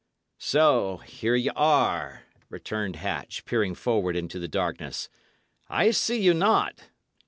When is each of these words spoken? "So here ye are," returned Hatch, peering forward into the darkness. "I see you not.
"So 0.39 0.97
here 1.05 1.35
ye 1.35 1.51
are," 1.55 2.23
returned 2.49 2.95
Hatch, 2.95 3.45
peering 3.45 3.75
forward 3.75 4.15
into 4.15 4.39
the 4.39 4.47
darkness. 4.47 5.09
"I 5.69 5.91
see 5.91 6.19
you 6.19 6.33
not. 6.33 6.89